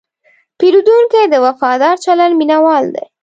پیرودونکی 0.59 1.23
د 1.29 1.35
وفادار 1.45 1.95
چلند 2.05 2.33
مینهوال 2.39 2.85
دی. 2.95 3.05